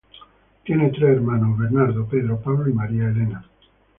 Tiene 0.65 0.89
tres 0.89 1.17
hermanos: 1.17 1.59
Bernardo, 1.59 2.07
Pedro 2.07 2.39
Pablo 2.39 2.67
y 2.67 2.73
María 2.73 3.09
Elena. 3.09 3.45